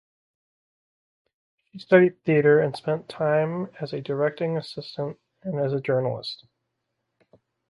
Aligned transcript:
She 1.71 1.77
studied 1.77 2.23
theatre 2.25 2.59
and 2.59 2.75
spent 2.75 3.07
time 3.07 3.69
as 3.79 3.93
a 3.93 4.01
directing 4.01 4.57
assistant 4.57 5.19
and 5.43 5.59
as 5.59 5.73
a 5.73 5.79
journalist. 5.79 6.47